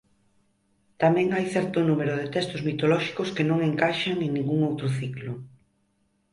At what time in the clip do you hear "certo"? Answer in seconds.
1.55-1.77